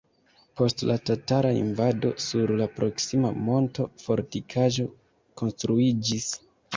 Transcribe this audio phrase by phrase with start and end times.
[0.59, 4.87] Post la tatara invado sur la proksima monto fortikaĵo
[5.43, 6.27] konstruiĝis.